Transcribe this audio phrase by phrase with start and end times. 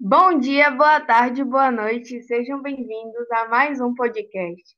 [0.00, 4.76] Bom dia, boa tarde, boa noite, sejam bem-vindos a mais um podcast.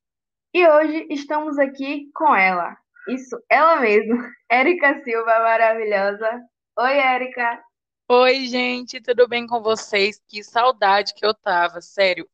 [0.53, 2.77] E hoje estamos aqui com ela,
[3.09, 6.43] isso, ela mesma, Érica Silva, maravilhosa.
[6.79, 7.63] Oi, Érica.
[8.11, 10.23] Oi, gente, tudo bem com vocês?
[10.29, 12.29] Que saudade que eu tava, sério.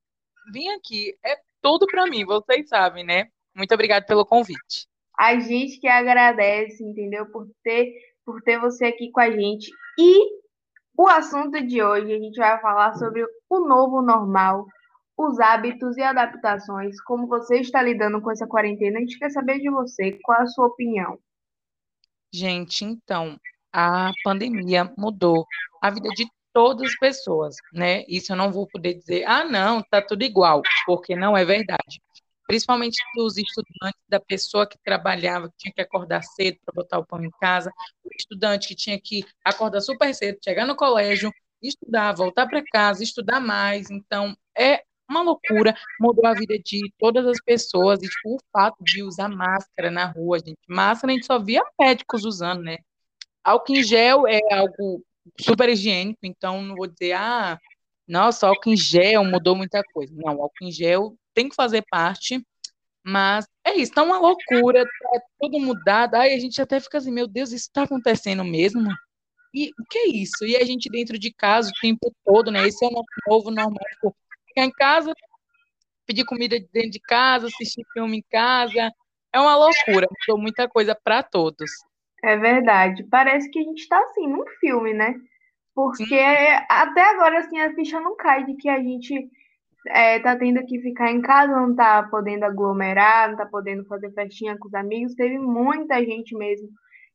[0.52, 3.28] Vim aqui, é tudo para mim, vocês sabem, né?
[3.54, 4.88] Muito obrigada pelo convite.
[5.16, 7.26] A gente que agradece, entendeu?
[7.26, 7.92] Por ter,
[8.26, 9.70] por ter você aqui com a gente.
[9.98, 10.41] E
[10.96, 14.66] o assunto de hoje a gente vai falar sobre o novo normal,
[15.16, 18.98] os hábitos e adaptações, como você está lidando com essa quarentena.
[18.98, 21.18] A gente quer saber de você, qual a sua opinião?
[22.32, 23.38] Gente, então,
[23.72, 25.46] a pandemia mudou
[25.80, 28.04] a vida de todas as pessoas, né?
[28.08, 32.00] Isso eu não vou poder dizer, ah, não, tá tudo igual, porque não é verdade
[32.52, 37.06] principalmente dos estudantes, da pessoa que trabalhava, que tinha que acordar cedo para botar o
[37.06, 37.72] pão em casa,
[38.04, 43.02] o estudante que tinha que acordar super cedo, chegar no colégio, estudar, voltar para casa,
[43.02, 43.90] estudar mais.
[43.90, 48.76] Então, é uma loucura, mudou a vida de todas as pessoas, e tipo, o fato
[48.84, 52.76] de usar máscara na rua, gente, máscara a gente só via médicos usando, né?
[53.42, 55.02] Álcool em gel é algo
[55.40, 57.58] super higiênico, então não vou dizer, ah,
[58.06, 60.12] nossa, álcool em gel mudou muita coisa.
[60.14, 62.44] Não, álcool em gel tem que fazer parte,
[63.04, 66.14] mas é isso, tá uma loucura, tá tudo mudado.
[66.14, 68.88] Aí a gente até fica assim, meu Deus, isso está acontecendo mesmo?
[69.54, 70.44] E o que é isso?
[70.46, 72.66] E a gente dentro de casa o tempo todo, né?
[72.66, 73.84] Esse é o nosso novo normal.
[73.94, 74.16] Tipo,
[74.48, 75.12] ficar em casa,
[76.06, 78.90] pedir comida dentro de casa, assistir filme em casa.
[79.32, 81.70] É uma loucura, mudou muita coisa para todos.
[82.22, 83.04] É verdade.
[83.10, 85.14] Parece que a gente está assim num filme, né?
[85.74, 86.14] Porque Sim.
[86.68, 89.28] até agora assim a ficha não cai de que a gente
[89.88, 94.12] é, tá tendo que ficar em casa, não tá podendo aglomerar, não tá podendo fazer
[94.12, 95.14] festinha com os amigos.
[95.14, 96.68] Teve muita gente mesmo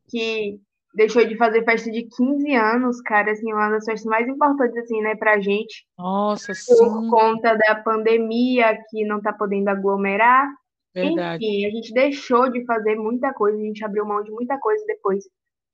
[0.09, 0.59] que
[0.93, 5.01] deixou de fazer festa de 15 anos, cara, assim, uma das festas mais importantes, assim,
[5.01, 5.85] né, pra gente.
[5.97, 6.75] Nossa, sim.
[6.75, 10.47] Por conta da pandemia, que não tá podendo aglomerar.
[10.95, 11.45] Verdade.
[11.45, 14.83] Enfim, a gente deixou de fazer muita coisa, a gente abriu mão de muita coisa
[14.87, 15.23] depois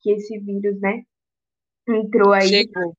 [0.01, 1.03] que esse vírus, né,
[1.88, 2.47] entrou aí.
[2.47, 2.94] Chegou.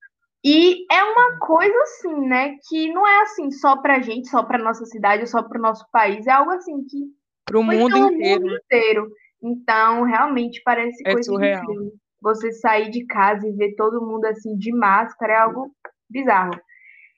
[0.44, 4.58] E é uma coisa assim, né, que não é assim só pra gente, só pra
[4.58, 6.98] nossa cidade, só pro nosso país, é algo assim que
[7.46, 8.42] pro mundo inteiro.
[8.42, 9.08] mundo inteiro.
[9.42, 11.64] Então, realmente parece é coisa surreal.
[11.64, 11.92] filme.
[12.20, 15.74] Você sair de casa e ver todo mundo assim de máscara é algo
[16.10, 16.52] bizarro.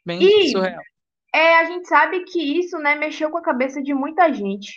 [0.04, 0.82] Bem e, surreal.
[1.34, 4.76] É, a gente sabe que isso, né, mexeu com a cabeça de muita gente.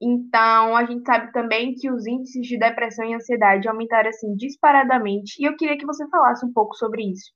[0.00, 5.42] Então, a gente sabe também que os índices de depressão e ansiedade aumentaram assim disparadamente.
[5.42, 7.32] E eu queria que você falasse um pouco sobre isso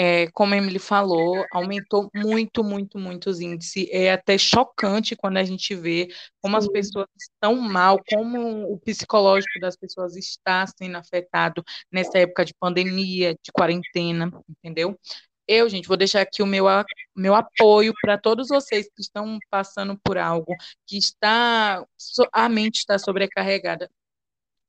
[0.00, 3.88] é, como a Emily falou, aumentou muito, muito, muito os índices.
[3.90, 6.06] É até chocante quando a gente vê
[6.40, 12.44] como as pessoas estão mal, como o psicológico das pessoas está sendo afetado nessa época
[12.44, 14.96] de pandemia, de quarentena, entendeu?
[15.48, 16.66] Eu, gente, vou deixar aqui o meu,
[17.16, 20.54] meu apoio para todos vocês que estão passando por algo,
[20.86, 21.84] que está
[22.32, 23.90] a mente está sobrecarregada.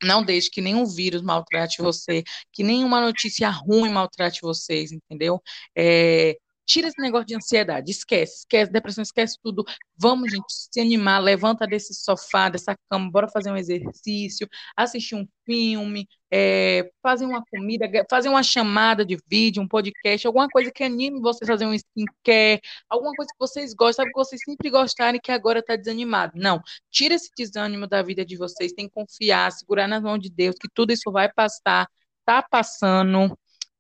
[0.03, 2.23] Não deixe que nenhum vírus maltrate você,
[2.53, 5.41] que nenhuma notícia ruim maltrate vocês, entendeu?
[5.77, 6.37] É,
[6.69, 9.66] tira esse negócio de ansiedade, esquece, esquece, depressão, esquece tudo.
[9.97, 14.47] Vamos, gente, se animar, levanta desse sofá, dessa cama, bora fazer um exercício,
[14.78, 20.47] assistir um filme, é, fazer uma comida, fazer uma chamada de vídeo, um podcast, alguma
[20.47, 24.19] coisa que anime vocês a fazer um skincare, alguma coisa que vocês gostam, sabe que
[24.19, 26.34] vocês sempre gostaram e que agora está desanimado.
[26.36, 30.30] Não, tira esse desânimo da vida de vocês, tem que confiar, segurar nas mãos de
[30.30, 31.88] Deus, que tudo isso vai passar,
[32.24, 33.36] tá passando,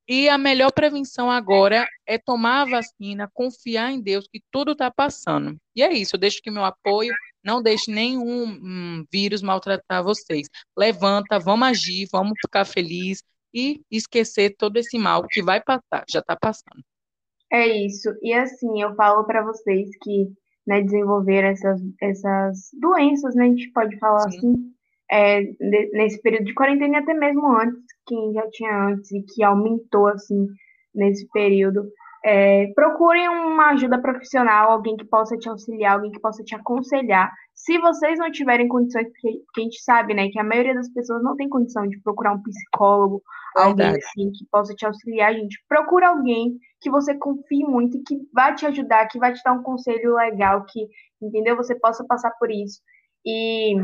[0.09, 4.89] e a melhor prevenção agora é tomar a vacina, confiar em Deus que tudo está
[4.89, 5.55] passando.
[5.75, 10.47] E é isso, eu deixo aqui meu apoio, não deixe nenhum hum, vírus maltratar vocês.
[10.75, 16.21] Levanta, vamos agir, vamos ficar felizes e esquecer todo esse mal que vai passar, já
[16.21, 16.83] está passando.
[17.51, 18.09] É isso.
[18.23, 20.27] E assim, eu falo para vocês que
[20.65, 24.37] né, desenvolver essas, essas doenças, né, a gente pode falar Sim.
[24.37, 24.73] assim,
[25.11, 25.41] é,
[25.93, 30.07] nesse período de quarentena e até mesmo antes, quem já tinha antes e que aumentou
[30.07, 30.47] assim
[30.93, 31.83] nesse período.
[32.23, 37.31] É, procurem uma ajuda profissional, alguém que possa te auxiliar, alguém que possa te aconselhar.
[37.55, 41.23] Se vocês não tiverem condições, porque, a gente sabe, né, que a maioria das pessoas
[41.23, 43.21] não tem condição de procurar um psicólogo,
[43.55, 43.81] Verdade.
[43.81, 45.57] alguém assim que possa te auxiliar, gente.
[45.67, 49.53] Procura alguém que você confie muito e que vai te ajudar, que vai te dar
[49.53, 50.87] um conselho legal, que,
[51.21, 51.55] entendeu?
[51.55, 52.81] Você possa passar por isso.
[53.25, 53.75] E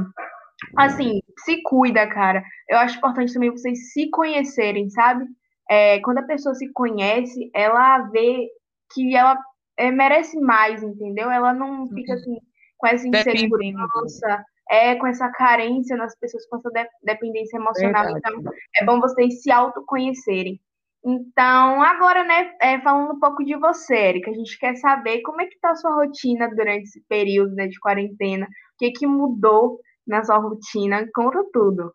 [0.78, 2.44] assim, se cuida, cara.
[2.70, 5.26] Eu acho importante também vocês se conhecerem, sabe?
[5.70, 8.48] É, quando a pessoa se conhece, ela vê
[8.94, 9.38] que ela
[9.78, 11.30] é, merece mais, entendeu?
[11.30, 12.20] Ela não fica uhum.
[12.20, 12.38] assim
[12.78, 18.04] com essa insegurança, é, com essa carência nas pessoas, com essa de dependência emocional.
[18.04, 18.36] Verdade.
[18.38, 20.60] Então, é bom vocês se autoconhecerem.
[21.08, 25.40] Então, agora, né, é, falando um pouco de você, Erika, a gente quer saber como
[25.40, 29.06] é que tá a sua rotina durante esse período né, de quarentena, o que que
[29.06, 31.94] mudou na sua rotina, conta tudo.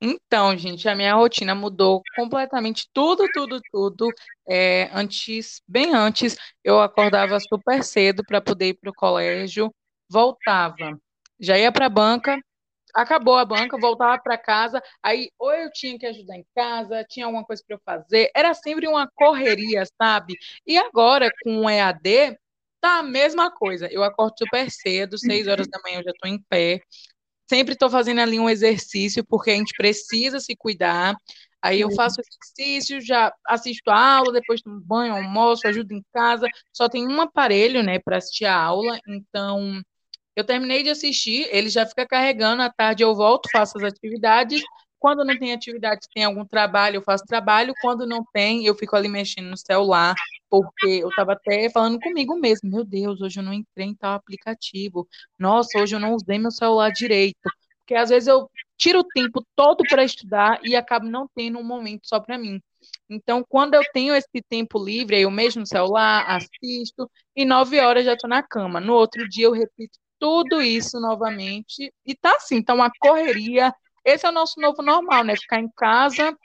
[0.00, 4.10] Então, gente, a minha rotina mudou completamente, tudo, tudo, tudo.
[4.48, 9.72] É, antes, bem antes, eu acordava super cedo para poder ir para o colégio,
[10.08, 10.98] voltava,
[11.38, 12.40] já ia para a banca,
[12.94, 17.26] acabou a banca, voltava para casa, aí ou eu tinha que ajudar em casa, tinha
[17.26, 20.34] alguma coisa para eu fazer, era sempre uma correria, sabe?
[20.66, 22.38] E agora, com o EAD,
[22.80, 23.86] tá a mesma coisa.
[23.92, 26.80] Eu acordo super cedo, seis horas da manhã eu já estou em pé,
[27.50, 31.16] sempre estou fazendo ali um exercício, porque a gente precisa se cuidar.
[31.60, 36.46] Aí eu faço exercício, já assisto a aula, depois tomo banho, almoço, ajudo em casa.
[36.72, 38.98] Só tem um aparelho, né, para assistir a aula.
[39.06, 39.82] Então,
[40.36, 42.62] eu terminei de assistir, ele já fica carregando.
[42.62, 44.62] À tarde eu volto, faço as atividades.
[45.00, 47.72] Quando não tem atividade, tem algum trabalho, eu faço trabalho.
[47.80, 50.14] Quando não tem, eu fico ali mexendo no celular,
[50.48, 52.70] porque eu estava até falando comigo mesmo.
[52.70, 55.08] Meu Deus, hoje eu não entrei em tal aplicativo.
[55.38, 57.50] Nossa, hoje eu não usei meu celular direito.
[57.78, 61.64] Porque às vezes eu tiro o tempo todo para estudar e acabo não tendo um
[61.64, 62.60] momento só para mim.
[63.08, 68.04] Então, quando eu tenho esse tempo livre, eu mesmo no celular, assisto, e nove horas
[68.04, 68.80] já estou na cama.
[68.80, 71.92] No outro dia eu repito tudo isso novamente.
[72.06, 73.74] E tá assim, tá uma correria,
[74.04, 75.36] esse é o nosso novo normal, né?
[75.36, 76.36] Ficar em casa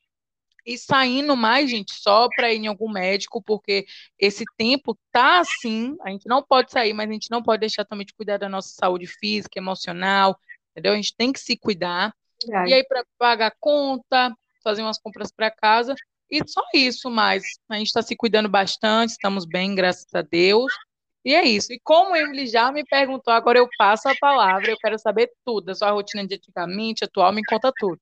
[0.65, 3.85] e saindo mais, gente, só para ir em algum médico, porque
[4.17, 7.85] esse tempo tá assim, a gente não pode sair, mas a gente não pode deixar
[7.85, 10.35] também de cuidar da nossa saúde física, emocional,
[10.71, 10.93] entendeu?
[10.93, 12.13] A gente tem que se cuidar.
[12.67, 15.93] E aí, para pagar conta, fazer umas compras para casa,
[16.29, 20.73] e só isso, mas a gente está se cuidando bastante, estamos bem, graças a Deus.
[21.25, 21.74] E é isso.
[21.74, 24.69] E como Emily já me perguntou, agora eu passo a palavra.
[24.69, 25.69] Eu quero saber tudo.
[25.69, 28.00] A sua rotina de antigamente, atual, me conta tudo.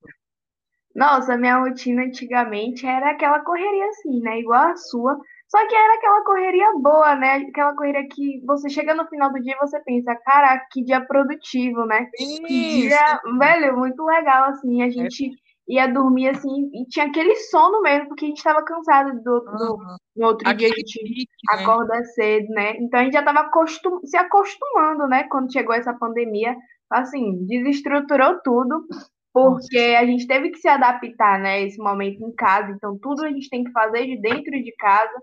[0.94, 4.40] Nossa, minha rotina antigamente era aquela correria assim, né?
[4.40, 5.18] Igual a sua.
[5.48, 7.46] Só que era aquela correria boa, né?
[7.50, 11.00] Aquela correria que você chega no final do dia e você pensa, caraca, que dia
[11.02, 12.10] produtivo, né?
[12.18, 14.84] Sim, que dia, velho, muito legal, assim.
[14.84, 15.31] A gente
[15.74, 19.74] ia dormir assim, e tinha aquele sono mesmo, porque a gente estava cansado do, do
[19.74, 19.96] uhum.
[20.16, 21.64] no outro aquele dia a gente pique, né?
[21.64, 22.04] acorda né?
[22.06, 22.78] cedo, né?
[22.78, 25.24] Então a gente já estava acostum, se acostumando, né?
[25.24, 26.56] Quando chegou essa pandemia,
[26.90, 28.86] assim, desestruturou tudo,
[29.34, 31.64] porque a gente teve que se adaptar, né?
[31.64, 35.22] Esse momento em casa, então tudo a gente tem que fazer de dentro de casa.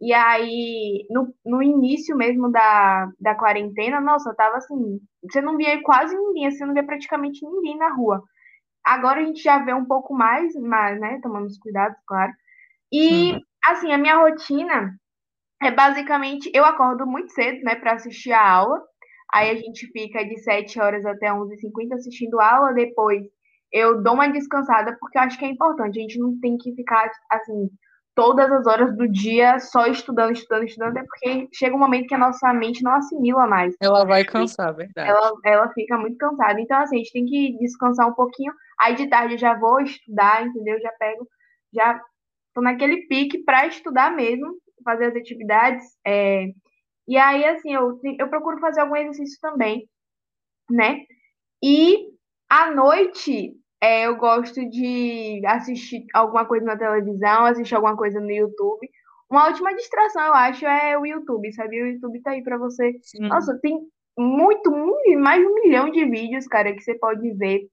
[0.00, 5.82] E aí, no, no início mesmo da, da quarentena, nossa, tava assim, você não via
[5.82, 8.22] quase ninguém, você não via praticamente ninguém na rua.
[8.84, 12.32] Agora a gente já vê um pouco mais, mas, né, tomando os cuidados, claro.
[12.92, 13.40] E, uhum.
[13.64, 14.94] assim, a minha rotina
[15.62, 18.82] é basicamente, eu acordo muito cedo, né, para assistir a aula.
[19.32, 22.72] Aí a gente fica de 7 horas até 11h50 assistindo a aula.
[22.72, 23.22] Depois
[23.72, 25.98] eu dou uma descansada, porque eu acho que é importante.
[25.98, 27.70] A gente não tem que ficar, assim,
[28.14, 32.14] todas as horas do dia só estudando, estudando, estudando, é porque chega um momento que
[32.14, 33.74] a nossa mente não assimila mais.
[33.80, 35.08] Ela vai cansar, verdade.
[35.08, 36.60] Ela, ela fica muito cansada.
[36.60, 38.52] Então, assim, a gente tem que descansar um pouquinho.
[38.78, 40.80] Aí de tarde eu já vou estudar, entendeu?
[40.80, 41.26] Já pego,
[41.72, 42.00] já
[42.54, 45.84] tô naquele pique para estudar mesmo, fazer as atividades.
[46.06, 46.46] É...
[47.06, 49.88] E aí, assim, eu, eu procuro fazer algum exercício também,
[50.70, 51.00] né?
[51.62, 52.06] E
[52.48, 58.30] à noite é, eu gosto de assistir alguma coisa na televisão, assistir alguma coisa no
[58.30, 58.88] YouTube.
[59.30, 61.82] Uma última distração, eu acho, é o YouTube, sabe?
[61.82, 62.98] O YouTube tá aí para você.
[63.02, 63.28] Sim.
[63.28, 63.78] Nossa, tem
[64.18, 67.68] muito, muito, mais de um milhão de vídeos, cara, que você pode ver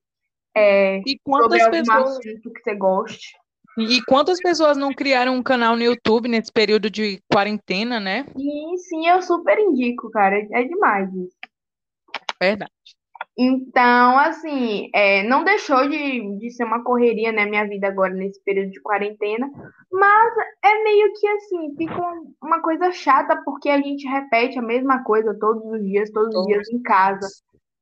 [0.57, 2.17] é, e quantas sobre pessoas...
[2.17, 3.37] assunto que você goste.
[3.77, 8.25] E quantas pessoas não criaram um canal no YouTube nesse período de quarentena, né?
[8.35, 10.35] Sim, sim, eu super indico, cara.
[10.51, 11.37] É demais isso.
[12.41, 12.71] Verdade.
[13.37, 18.43] Então, assim, é, não deixou de, de ser uma correria, né, minha vida agora nesse
[18.43, 19.47] período de quarentena,
[19.91, 22.01] mas é meio que assim, fica
[22.41, 26.47] uma coisa chata porque a gente repete a mesma coisa todos os dias, todos os
[26.47, 27.27] dias em casa.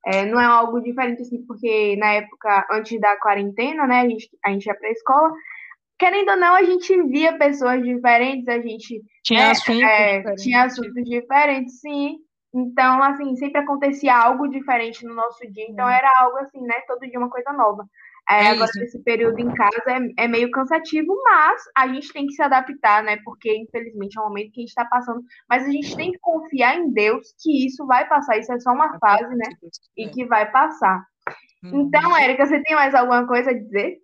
[0.06, 4.30] É, não é algo diferente, assim, porque na época, antes da quarentena, né, a gente,
[4.44, 5.32] a gente ia pra escola,
[5.98, 10.44] querendo ou não, a gente via pessoas diferentes, a gente tinha, né, assuntos, é, diferentes.
[10.44, 12.18] tinha assuntos diferentes, sim.
[12.56, 15.66] Então, assim, sempre acontecia algo diferente no nosso dia.
[15.70, 16.76] Então, era algo assim, né?
[16.88, 17.86] Todo dia uma coisa nova.
[18.30, 22.26] É, é agora, esse período em casa é, é, meio cansativo, mas a gente tem
[22.26, 23.18] que se adaptar, né?
[23.26, 25.22] Porque, infelizmente, é um momento que a gente está passando.
[25.50, 28.38] Mas a gente tem que confiar em Deus que isso vai passar.
[28.38, 29.50] Isso é só uma fase, né?
[29.98, 31.04] E que vai passar.
[31.62, 32.18] Então, uhum.
[32.18, 33.98] Érica, você tem mais alguma coisa a dizer?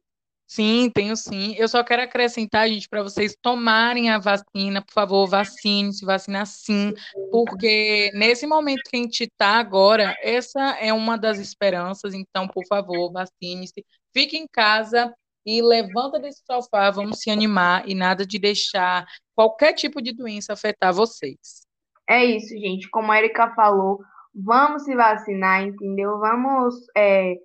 [0.51, 1.55] Sim, tenho sim.
[1.57, 6.93] Eu só quero acrescentar, gente, para vocês tomarem a vacina, por favor, vacine-se, vacina sim,
[7.31, 12.65] porque nesse momento que a gente está agora, essa é uma das esperanças, então, por
[12.67, 15.13] favor, vacine-se, fique em casa,
[15.45, 20.51] e levanta desse sofá, vamos se animar e nada de deixar qualquer tipo de doença
[20.51, 21.65] afetar vocês.
[22.09, 22.89] É isso, gente.
[22.89, 23.99] Como a Erika falou,
[24.35, 26.19] vamos se vacinar, entendeu?
[26.19, 27.35] Vamos é,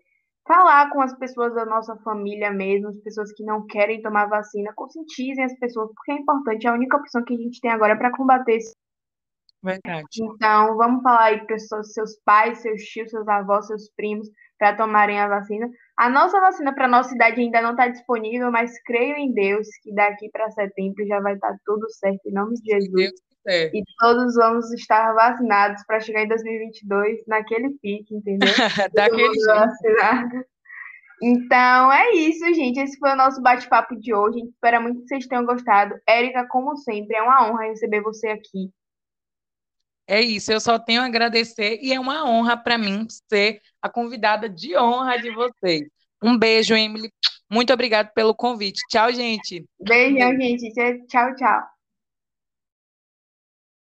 [0.47, 4.73] falar com as pessoas da nossa família mesmo, as pessoas que não querem tomar vacina,
[4.75, 7.97] conscientizem as pessoas, porque é importante, é a única opção que a gente tem agora
[7.97, 8.73] para combater esse
[9.63, 10.07] Verdade.
[10.21, 15.19] Então, vamos falar aí para seus pais, seus tios, seus avós, seus primos, para tomarem
[15.19, 15.69] a vacina.
[15.97, 19.93] A nossa vacina para nossa idade ainda não está disponível, mas creio em Deus que
[19.93, 23.11] daqui para setembro já vai estar tá tudo certo, em nome de Jesus.
[23.49, 28.49] E todos vamos estar vacinados para chegar em 2022 naquele pique, entendeu?
[28.95, 30.47] Daquele jeito.
[31.23, 32.79] Então é isso, gente.
[32.79, 34.41] Esse foi o nosso bate-papo de hoje.
[34.41, 35.95] Espera muito que vocês tenham gostado.
[36.07, 38.71] Érica, como sempre, é uma honra receber você aqui.
[40.09, 43.89] É isso, eu só tenho a agradecer e é uma honra para mim ser a
[43.89, 45.89] convidada de honra de vocês.
[46.23, 47.11] Um beijo, Emily.
[47.51, 48.81] Muito obrigado pelo convite.
[48.89, 49.65] Tchau, gente.
[49.81, 50.73] Beijão, gente.
[51.09, 51.76] Tchau, tchau.